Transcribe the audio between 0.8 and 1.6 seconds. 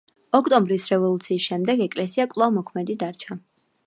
რევოლუციის